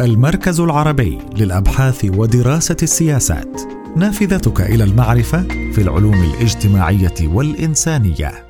المركز 0.00 0.60
العربي 0.60 1.18
للأبحاث 1.36 2.04
ودراسة 2.04 2.76
السياسات. 2.82 3.60
نافذتك 3.96 4.60
إلى 4.60 4.84
المعرفة 4.84 5.42
في 5.42 5.78
العلوم 5.78 6.14
الاجتماعية 6.14 7.14
والإنسانية. 7.22 8.46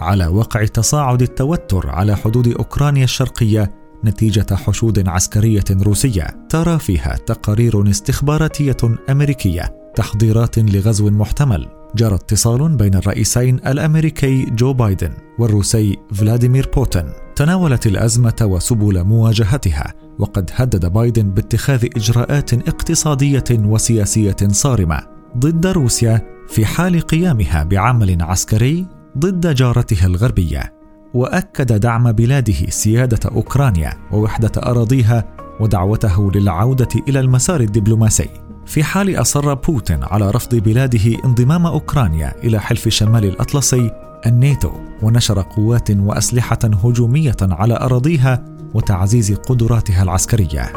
على 0.00 0.26
وقع 0.26 0.64
تصاعد 0.64 1.22
التوتر 1.22 1.90
على 1.90 2.16
حدود 2.16 2.48
أوكرانيا 2.48 3.04
الشرقية 3.04 3.70
نتيجة 4.04 4.54
حشود 4.54 5.08
عسكرية 5.08 5.64
روسية 5.70 6.26
ترى 6.48 6.78
فيها 6.78 7.16
تقارير 7.26 7.90
استخباراتية 7.90 8.76
أمريكية 9.10 9.92
تحضيرات 9.94 10.58
لغزو 10.58 11.10
محتمل. 11.10 11.68
جرى 11.94 12.14
اتصال 12.14 12.76
بين 12.76 12.94
الرئيسين 12.94 13.56
الأمريكي 13.66 14.44
جو 14.44 14.72
بايدن 14.72 15.12
والروسي 15.38 15.96
فلاديمير 16.14 16.70
بوتين. 16.76 17.12
تناولت 17.38 17.86
الأزمة 17.86 18.36
وسبل 18.42 19.04
مواجهتها 19.04 19.94
وقد 20.18 20.50
هدد 20.54 20.86
بايدن 20.86 21.30
باتخاذ 21.30 21.84
إجراءات 21.96 22.54
اقتصادية 22.54 23.44
وسياسية 23.50 24.36
صارمة 24.48 25.00
ضد 25.36 25.66
روسيا 25.66 26.20
في 26.48 26.66
حال 26.66 27.00
قيامها 27.00 27.64
بعمل 27.64 28.22
عسكري 28.22 28.86
ضد 29.18 29.54
جارتها 29.54 30.06
الغربية 30.06 30.72
وأكد 31.14 31.80
دعم 31.80 32.12
بلاده 32.12 32.70
سيادة 32.70 33.30
أوكرانيا 33.30 33.92
ووحدة 34.12 34.52
أراضيها 34.56 35.24
ودعوته 35.60 36.32
للعودة 36.32 36.88
إلى 37.08 37.20
المسار 37.20 37.60
الدبلوماسي. 37.60 38.28
في 38.66 38.84
حال 38.84 39.20
أصر 39.20 39.54
بوتين 39.54 40.04
على 40.04 40.30
رفض 40.30 40.54
بلاده 40.54 41.24
انضمام 41.24 41.66
أوكرانيا 41.66 42.34
إلى 42.44 42.60
حلف 42.60 42.88
شمال 42.88 43.24
الأطلسي 43.24 44.07
الناتو 44.26 44.70
ونشر 45.02 45.40
قوات 45.42 45.90
وأسلحة 45.90 46.58
هجومية 46.64 47.36
على 47.42 47.76
أراضيها 47.76 48.44
وتعزيز 48.74 49.32
قدراتها 49.32 50.02
العسكرية. 50.02 50.72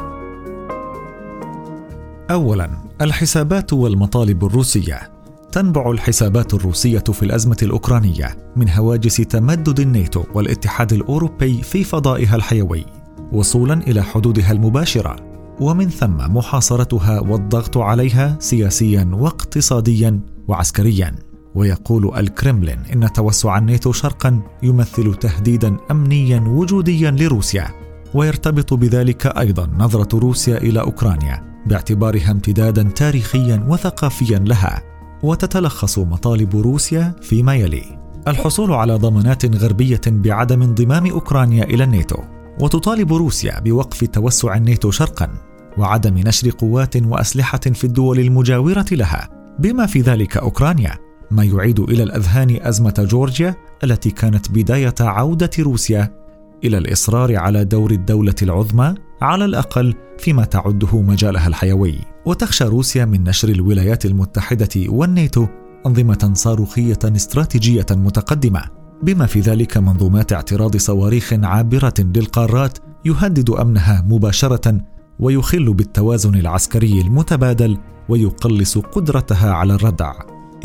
اولا 2.32 2.70
الحسابات 3.02 3.74
والمطالب 3.74 4.46
الروسية. 4.46 5.12
تنبع 5.52 5.92
الحسابات 5.92 6.54
الروسية 6.54 7.00
في 7.00 7.24
الأزمة 7.24 7.58
الأوكرانية 7.62 8.38
من 8.56 8.70
هواجس 8.70 9.16
تمدد 9.16 9.80
الناتو 9.80 10.24
والاتحاد 10.34 10.94
الأوروبي 10.94 11.62
في 11.62 11.84
فضائها 11.84 12.36
الحيوي 12.36 12.86
وصولا 13.32 13.74
إلى 13.74 14.04
حدودها 14.04 14.52
المباشرة. 14.52 15.16
ومن 15.60 15.90
ثم 15.90 16.18
محاصرتها 16.18 17.20
والضغط 17.20 17.78
عليها 17.78 18.38
سياسيا 18.40 19.10
واقتصاديا 19.14 20.20
وعسكريا. 20.48 21.31
ويقول 21.56 22.18
الكرملين 22.18 22.80
إن 22.94 23.14
توسع 23.14 23.58
الناتو 23.58 23.92
شرقا 23.92 24.42
يمثل 24.64 25.16
تهديدا 25.16 25.78
امنيا 25.92 26.40
وجوديا 26.40 27.12
لروسيا 27.12 27.68
ويرتبط 28.14 28.74
بذلك 28.74 29.26
أيضا 29.26 29.70
نظرة 29.78 30.20
روسيا 30.20 30.58
إلى 30.58 30.80
أوكرانيا 30.82 31.52
باعتبارها 31.66 32.32
امتدادا 32.32 32.84
تاريخيا 32.84 33.66
وثقافيا 33.68 34.40
لها 34.40 34.84
وتتلخص 35.24 36.00
مطالب 36.00 36.56
روسيا 36.56 37.16
فيما 37.22 37.56
يلي. 37.56 38.00
الحصول 38.28 38.72
على 38.72 38.96
ضمانات 38.96 39.56
غربية 39.56 40.02
بعدم 40.08 40.62
انضمام 40.62 41.08
أوكرانيا 41.08 41.64
إلى 41.64 41.84
الناتو 41.84 42.18
وتطالب 42.60 43.14
روسيا 43.14 43.60
بوقف 43.60 44.04
توسع 44.04 44.56
الناتو 44.56 44.92
شرقا 44.92 45.30
وعدم 45.78 46.18
نشر 46.18 46.50
قوات 46.50 46.96
وأسلحة 46.98 47.60
في 47.60 47.84
الدول 47.84 48.20
المجاورة 48.20 48.86
لها 48.92 49.30
بما 49.60 49.86
في 49.86 50.02
ذلك 50.02 50.38
أوكرانيا. 50.38 51.11
ما 51.32 51.44
يعيد 51.44 51.80
إلى 51.80 52.04
الأذهان 52.04 52.58
أزمة 52.62 52.94
جورجيا 53.10 53.56
التي 53.84 54.12
كانت 54.12 54.52
بداية 54.52 54.96
عودة 55.00 55.50
روسيا 55.60 56.22
إلى 56.64 56.78
الإصرار 56.78 57.38
على 57.38 57.66
دور 57.66 57.92
الدولة 57.92 58.36
العظمى 58.42 58.96
على 59.22 59.46
الأقل 59.46 59.94
فيما 60.18 60.46
تعده 60.46 61.02
مجالها 61.02 61.48
الحيوي 61.48 62.00
وتخشى 62.26 62.64
روسيا 62.64 63.06
من 63.06 63.24
نشر 63.24 63.50
الولايات 63.50 64.06
المتحدة 64.06 64.70
والناتو 64.88 65.48
أنظمة 65.86 66.32
صاروخية 66.34 67.00
استراتيجية 67.04 67.86
متقدمة 67.92 68.64
بما 69.04 69.26
في 69.26 69.40
ذلك 69.40 69.78
منظومات 69.78 70.34
اعتراض 70.34 70.78
صواريخ 70.78 71.34
عابرة 71.34 71.94
للقارات 72.00 72.78
يهدد 73.06 73.50
أمنها 73.50 74.06
مباشرة 74.08 74.82
ويخل 75.20 75.74
بالتوازن 75.74 76.36
العسكري 76.36 77.02
المتبادل 77.02 77.78
ويقلص 78.10 78.78
قدرتها 78.78 79.52
على 79.52 79.74
الردع. 79.74 80.14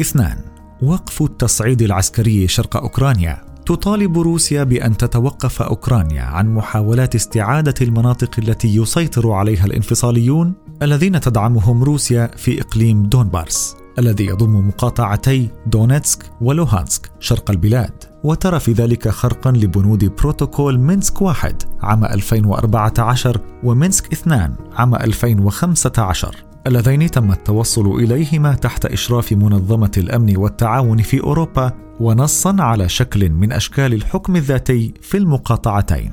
اثنان 0.01 0.56
وقف 0.83 1.23
التصعيد 1.23 1.83
العسكري 1.83 2.49
شرق 2.49 2.77
أوكرانيا. 2.77 3.43
تطالب 3.67 4.19
روسيا 4.19 4.65
بأن 4.65 4.97
تتوقف 4.97 5.63
أوكرانيا 5.63 6.23
عن 6.23 6.55
محاولات 6.55 7.15
استعادة 7.15 7.75
المناطق 7.81 8.31
التي 8.39 8.77
يسيطر 8.77 9.31
عليها 9.31 9.67
الانفصاليون 9.67 10.55
الذين 10.83 11.21
تدعمهم 11.21 11.85
روسيا 11.85 12.31
في 12.37 12.61
إقليم 12.61 13.03
دونباس 13.03 13.77
الذي 13.99 14.27
يضم 14.27 14.69
مقاطعتي 14.69 15.51
دونيتسك 15.67 16.31
ولوهانسك 16.41 17.11
شرق 17.21 17.51
البلاد. 17.51 18.05
وترى 18.25 18.61
في 18.61 18.73
ذلك 18.73 19.09
خرقا 19.09 19.51
لبنود 19.51 20.05
بروتوكول 20.05 20.79
مينسك 20.79 21.23
واحد 21.23 21.63
عام 21.81 22.05
2014 22.05 23.41
ومينسك 23.65 24.13
اثنان 24.13 24.55
عام 24.73 24.95
2015 24.95 26.37
اللذين 26.67 27.11
تم 27.11 27.33
التوصل 27.33 27.87
إليهما 27.87 28.55
تحت 28.55 28.87
إشراف 28.87 29.33
منظمة 29.33 29.91
الأمن 29.97 30.37
والتعاون 30.37 31.03
في 31.03 31.21
أوروبا 31.21 31.73
ونصا 32.01 32.57
على 32.59 32.89
شكل 32.89 33.31
من 33.31 33.53
أشكال 33.53 33.95
الحكم 33.95 34.37
الذاتي 34.37 34.95
في 35.01 35.17
المقاطعتين. 35.17 36.13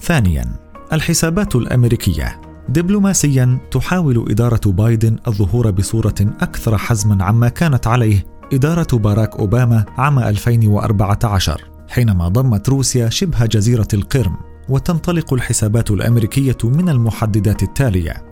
ثانيا 0.00 0.44
الحسابات 0.92 1.56
الأمريكية 1.56 2.40
دبلوماسيا 2.68 3.58
تحاول 3.70 4.30
إدارة 4.30 4.60
بايدن 4.66 5.18
الظهور 5.28 5.70
بصورة 5.70 6.14
أكثر 6.40 6.78
حزما 6.78 7.24
عما 7.24 7.48
كانت 7.48 7.86
عليه 7.86 8.24
إدارة 8.52 8.96
باراك 8.98 9.36
أوباما 9.36 9.84
عام 9.98 10.18
2014 10.18 11.64
حينما 11.88 12.28
ضمت 12.28 12.68
روسيا 12.68 13.08
شبه 13.08 13.46
جزيرة 13.46 13.88
القرم 13.94 14.36
وتنطلق 14.68 15.32
الحسابات 15.32 15.90
الأمريكية 15.90 16.58
من 16.64 16.88
المحددات 16.88 17.62
التالية 17.62 18.29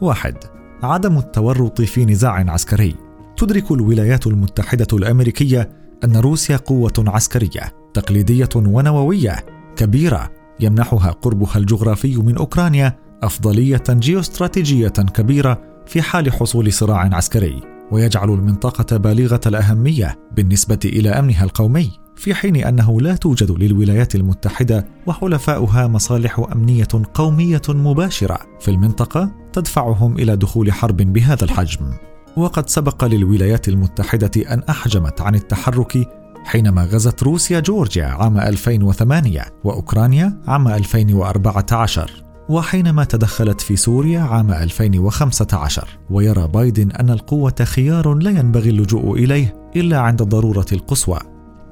واحد 0.00 0.34
عدم 0.82 1.18
التورط 1.18 1.82
في 1.82 2.04
نزاع 2.04 2.44
عسكري. 2.48 2.94
تدرك 3.36 3.72
الولايات 3.72 4.26
المتحدة 4.26 4.86
الأمريكية 4.92 5.70
أن 6.04 6.16
روسيا 6.16 6.56
قوة 6.56 6.92
عسكرية 6.98 7.74
تقليدية 7.94 8.48
ونووية 8.56 9.36
كبيرة. 9.76 10.30
يمنحها 10.60 11.10
قربها 11.10 11.56
الجغرافي 11.56 12.16
من 12.16 12.36
أوكرانيا 12.36 12.98
أفضلية 13.22 13.82
جيوستراتيجية 13.90 14.88
كبيرة 14.88 15.62
في 15.86 16.02
حال 16.02 16.32
حصول 16.32 16.72
صراع 16.72 17.14
عسكري. 17.14 17.60
ويجعل 17.90 18.30
المنطقة 18.30 18.96
بالغة 18.96 19.40
الأهمية 19.46 20.18
بالنسبة 20.36 20.78
إلى 20.84 21.10
أمنها 21.10 21.44
القومي 21.44 21.90
في 22.16 22.34
حين 22.34 22.56
أنه 22.56 23.00
لا 23.00 23.16
توجد 23.16 23.50
للولايات 23.50 24.14
المتحدة 24.14 24.86
وحلفاؤها 25.06 25.86
مصالح 25.86 26.46
أمنية 26.52 26.88
قومية 27.14 27.62
مباشرة 27.68 28.38
في 28.60 28.70
المنطقة. 28.70 29.39
تدفعهم 29.52 30.18
إلى 30.18 30.36
دخول 30.36 30.72
حرب 30.72 30.96
بهذا 30.96 31.44
الحجم. 31.44 31.92
وقد 32.36 32.68
سبق 32.68 33.04
للولايات 33.04 33.68
المتحدة 33.68 34.52
أن 34.52 34.62
أحجمت 34.68 35.20
عن 35.20 35.34
التحرك 35.34 36.08
حينما 36.44 36.84
غزت 36.84 37.22
روسيا 37.22 37.60
جورجيا 37.60 38.06
عام 38.06 38.38
2008 38.38 39.44
وأوكرانيا 39.64 40.40
عام 40.46 40.68
2014 40.68 42.10
وحينما 42.48 43.04
تدخلت 43.04 43.60
في 43.60 43.76
سوريا 43.76 44.20
عام 44.20 44.50
2015 44.50 45.88
ويرى 46.10 46.48
بايدن 46.48 46.90
أن 46.90 47.10
القوة 47.10 47.54
خيار 47.62 48.14
لا 48.14 48.30
ينبغي 48.30 48.70
اللجوء 48.70 49.18
إليه 49.18 49.54
إلا 49.76 49.98
عند 49.98 50.22
الضروره 50.22 50.66
القصوى 50.72 51.18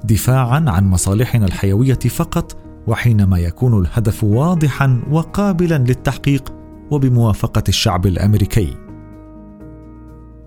دفاعا 0.03 0.65
عن 0.67 0.87
مصالحنا 0.87 1.45
الحيوية 1.45 1.99
فقط 1.99 2.57
وحينما 2.87 3.39
يكون 3.39 3.81
الهدف 3.81 4.23
واضحا 4.23 5.01
وقابلا 5.11 5.77
للتحقيق 5.77 6.53
وبموافقة 6.91 7.63
الشعب 7.67 8.05
الأمريكي. 8.05 8.75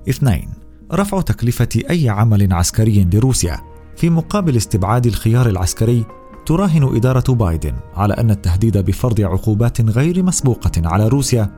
اثنين 0.08 0.48
رفع 0.92 1.20
تكلفة 1.20 1.68
أي 1.90 2.08
عمل 2.08 2.52
عسكري 2.52 3.08
لروسيا. 3.12 3.60
في 3.96 4.10
مقابل 4.10 4.56
استبعاد 4.56 5.06
الخيار 5.06 5.48
العسكري 5.48 6.04
تراهن 6.46 6.96
إدارة 6.96 7.34
بايدن 7.34 7.74
على 7.94 8.14
أن 8.14 8.30
التهديد 8.30 8.78
بفرض 8.78 9.20
عقوبات 9.20 9.80
غير 9.80 10.22
مسبوقة 10.22 10.70
على 10.84 11.08
روسيا 11.08 11.50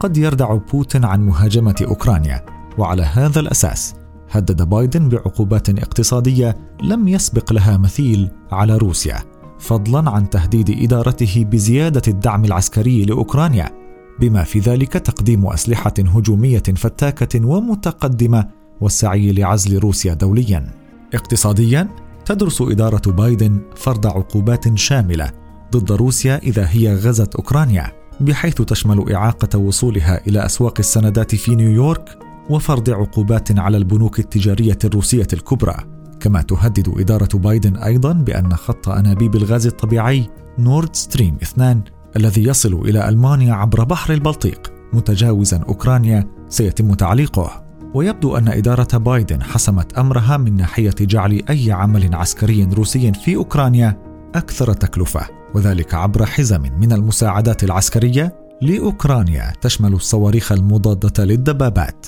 قد 0.00 0.16
يردع 0.16 0.54
بوتين 0.54 1.04
عن 1.04 1.26
مهاجمة 1.26 1.74
أوكرانيا. 1.88 2.44
وعلى 2.78 3.02
هذا 3.02 3.40
الأساس 3.40 3.94
هدد 4.30 4.62
بايدن 4.62 5.08
بعقوبات 5.08 5.68
اقتصادية 5.68 6.56
لم 6.82 7.08
يسبق 7.08 7.52
لها 7.52 7.76
مثيل 7.76 8.30
على 8.52 8.76
روسيا 8.76 9.18
فضلا 9.58 10.10
عن 10.10 10.30
تهديد 10.30 10.70
إدارته 10.82 11.44
بزيادة 11.44 12.02
الدعم 12.08 12.44
العسكري 12.44 13.04
لأوكرانيا. 13.04 13.79
بما 14.20 14.44
في 14.44 14.58
ذلك 14.58 14.92
تقديم 14.92 15.46
أسلحة 15.46 15.94
هجومية 15.98 16.62
فتاكة 16.76 17.46
ومتقدمة 17.46 18.48
والسعي 18.80 19.32
لعزل 19.32 19.78
روسيا 19.78 20.14
دوليا. 20.14 20.66
اقتصاديا 21.14 21.88
تدرس 22.24 22.62
إدارة 22.62 23.10
بايدن 23.10 23.60
فرض 23.76 24.06
عقوبات 24.06 24.78
شاملة 24.78 25.30
ضد 25.72 25.92
روسيا 25.92 26.38
إذا 26.38 26.66
هي 26.70 26.94
غزت 26.94 27.34
أوكرانيا 27.34 27.92
بحيث 28.20 28.54
تشمل 28.54 29.12
إعاقة 29.12 29.58
وصولها 29.58 30.26
إلى 30.26 30.46
أسواق 30.46 30.74
السندات 30.78 31.34
في 31.34 31.54
نيويورك 31.54 32.18
وفرض 32.50 32.90
عقوبات 32.90 33.58
على 33.58 33.76
البنوك 33.76 34.18
التجارية 34.18 34.78
الروسية 34.84 35.28
الكبرى. 35.32 35.76
كما 36.20 36.42
تهدد 36.42 36.94
إدارة 36.98 37.38
بايدن 37.38 37.76
أيضا 37.76 38.12
بأن 38.12 38.56
خط 38.56 38.88
أنابيب 38.88 39.36
الغاز 39.36 39.66
الطبيعي 39.66 40.28
نورد 40.58 40.96
ستريم 40.96 41.36
2 41.42 41.82
الذي 42.16 42.44
يصل 42.44 42.74
إلى 42.74 43.08
ألمانيا 43.08 43.54
عبر 43.54 43.84
بحر 43.84 44.12
البلطيق 44.12 44.72
متجاوزا 44.92 45.58
أوكرانيا 45.68 46.28
سيتم 46.48 46.94
تعليقه. 46.94 47.64
ويبدو 47.94 48.36
أن 48.36 48.48
إدارة 48.48 48.98
بايدن 48.98 49.42
حسمت 49.42 49.98
أمرها 49.98 50.36
من 50.36 50.56
ناحية 50.56 50.94
جعل 51.00 51.42
أي 51.50 51.72
عمل 51.72 52.14
عسكري 52.14 52.64
روسي 52.64 53.12
في 53.12 53.36
أوكرانيا 53.36 53.98
أكثر 54.34 54.72
تكلفة 54.72 55.26
وذلك 55.54 55.94
عبر 55.94 56.26
حزم 56.26 56.62
من 56.62 56.92
المساعدات 56.92 57.64
العسكرية 57.64 58.34
لأوكرانيا 58.62 59.52
تشمل 59.60 59.92
الصواريخ 59.92 60.52
المضادة 60.52 61.24
للدبابات. 61.24 62.06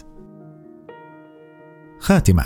خاتمة. 2.01 2.45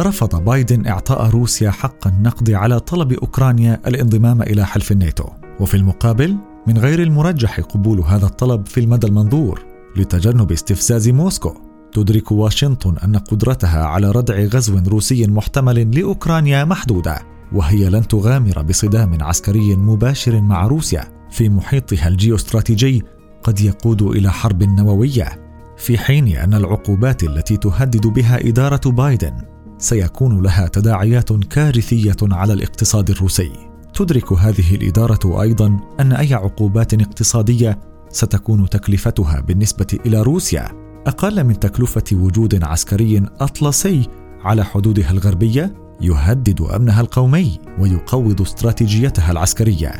رفض 0.00 0.44
بايدن 0.44 0.86
إعطاء 0.86 1.30
روسيا 1.30 1.70
حق 1.70 2.06
النقد 2.06 2.50
على 2.50 2.80
طلب 2.80 3.12
أوكرانيا 3.12 3.80
الانضمام 3.86 4.42
إلى 4.42 4.66
حلف 4.66 4.92
الناتو. 4.92 5.28
وفي 5.60 5.76
المقابل 5.76 6.36
من 6.68 6.78
غير 6.78 7.02
المرجح 7.02 7.60
قبول 7.60 8.00
هذا 8.00 8.26
الطلب 8.26 8.66
في 8.66 8.80
المدى 8.80 9.06
المنظور 9.06 9.64
لتجنب 9.96 10.52
استفزاز 10.52 11.08
موسكو. 11.08 11.54
تدرك 11.92 12.32
واشنطن 12.32 12.96
أن 13.04 13.16
قدرتها 13.16 13.84
على 13.84 14.10
ردع 14.10 14.44
غزو 14.44 14.78
روسي 14.88 15.26
محتمل 15.26 15.98
لأوكرانيا 15.98 16.64
محدودة 16.64 17.18
وهي 17.52 17.90
لن 17.90 18.08
تغامر 18.08 18.62
بصدام 18.62 19.22
عسكري 19.22 19.76
مباشر 19.76 20.40
مع 20.40 20.66
روسيا. 20.66 21.04
في 21.30 21.48
محيطها 21.48 22.08
الجيوستراتيجي 22.08 23.02
قد 23.42 23.60
يقود 23.60 24.02
إلى 24.02 24.32
حرب 24.32 24.62
نووية 24.62 25.28
في 25.76 25.98
حين 25.98 26.28
أن 26.36 26.54
العقوبات 26.54 27.22
التي 27.22 27.56
تهدد 27.56 28.06
بها 28.06 28.48
إدارة 28.48 28.90
بايدن 28.90 29.34
سيكون 29.78 30.42
لها 30.42 30.68
تداعيات 30.68 31.32
كارثية 31.32 32.16
على 32.22 32.52
الاقتصاد 32.52 33.10
الروسي. 33.10 33.67
تدرك 33.98 34.32
هذه 34.32 34.74
الإدارة 34.74 35.42
أيضا 35.42 35.76
أن 36.00 36.12
أي 36.12 36.34
عقوبات 36.34 36.94
اقتصادية 36.94 37.78
ستكون 38.08 38.68
تكلفتها 38.68 39.40
بالنسبة 39.40 39.98
إلى 40.06 40.22
روسيا. 40.22 40.68
أقل 41.06 41.44
من 41.44 41.60
تكلفة 41.60 42.04
وجود 42.12 42.64
عسكري 42.64 43.22
أطلسي 43.40 44.08
على 44.40 44.64
حدودها 44.64 45.10
الغربية 45.10 45.74
يهدد 46.00 46.60
أمنها 46.60 47.00
القومي 47.00 47.58
ويقوض 47.78 48.40
استراتيجيتها 48.40 49.32
العسكرية. 49.32 49.92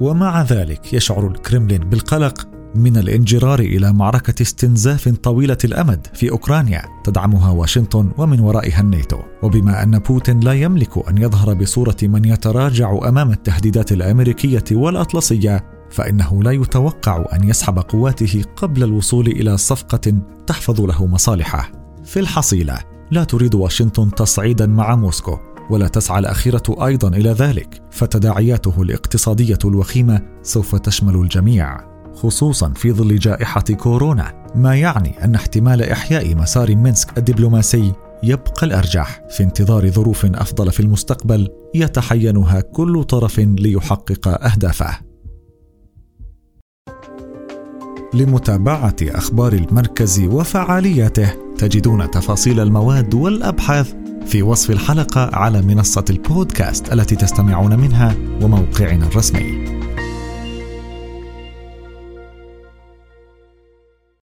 ومع 0.00 0.42
ذلك 0.42 0.92
يشعر 0.92 1.26
الكرملين 1.26 1.80
بالقلق 1.80 2.48
من 2.78 2.96
الانجرار 2.96 3.60
إلى 3.60 3.92
معركة 3.92 4.42
استنزاف 4.42 5.08
طويلة 5.08 5.58
الأمد 5.64 6.06
في 6.14 6.30
أوكرانيا 6.30 6.82
تدعمها 7.04 7.50
واشنطن 7.50 8.10
ومن 8.18 8.40
ورائها 8.40 8.80
الناتو. 8.80 9.18
وبما 9.42 9.82
أن 9.82 9.98
بوتين 9.98 10.40
لا 10.40 10.52
يملك 10.52 11.08
أن 11.08 11.18
يظهر 11.18 11.54
بصورة 11.54 11.96
من 12.02 12.24
يتراجع 12.24 13.08
أمام 13.08 13.30
التهديدات 13.30 13.92
الأمريكية 13.92 14.64
والأطلسية 14.72 15.64
فإنه 15.90 16.42
لا 16.42 16.50
يتوقع 16.50 17.24
أن 17.32 17.48
يسحب 17.48 17.78
قواته 17.78 18.44
قبل 18.56 18.82
الوصول 18.82 19.26
إلى 19.26 19.56
صفقة 19.56 20.12
تحفظ 20.46 20.80
له 20.80 21.06
مصالحه. 21.06 21.72
في 22.04 22.20
الحصيلة 22.20 22.78
لا 23.10 23.24
تريد 23.24 23.54
واشنطن 23.54 24.10
تصعيدا 24.10 24.66
مع 24.66 24.96
موسكو 24.96 25.38
ولا 25.70 25.88
تسعى 25.88 26.18
الأخيرة 26.18 26.62
أيضا 26.68 27.08
إلى 27.08 27.30
ذلك 27.30 27.82
فتداعياته 27.90 28.82
الاقتصادية 28.82 29.58
الوخيمة 29.64 30.20
سوف 30.42 30.74
تشمل 30.74 31.16
الجميع. 31.16 31.95
خصوصا 32.16 32.72
في 32.76 32.92
ظل 32.92 33.18
جائحة 33.18 33.60
كورونا 33.60 34.44
ما 34.54 34.76
يعني 34.76 35.24
أن 35.24 35.34
احتمال 35.34 35.82
إحياء 35.82 36.34
مسار 36.34 36.74
مينسك 36.74 37.18
الدبلوماسي 37.18 37.92
يبقى 38.22 38.66
الأرجح. 38.66 39.20
في 39.30 39.42
انتظار 39.42 39.90
ظروف 39.90 40.26
أفضل 40.26 40.72
في 40.72 40.80
المستقبل 40.80 41.48
يتحينها 41.74 42.60
كل 42.60 43.04
طرف 43.04 43.38
ليحقق 43.38 44.28
أهدافه. 44.28 44.98
لمتابعة 48.14 48.96
أخبار 49.02 49.52
المركز 49.52 50.20
وفعالياته 50.20 51.32
تجدون 51.58 52.10
تفاصيل 52.10 52.60
المواد 52.60 53.14
والأبحاث 53.14 53.94
في 54.26 54.42
وصف 54.42 54.70
الحلقة 54.70 55.30
على 55.32 55.62
منصة 55.62 56.04
البودكاست 56.10 56.92
التي 56.92 57.16
تستمعون 57.16 57.78
منها 57.78 58.14
وموقعنا 58.42 59.06
الرسمي. 59.06 59.75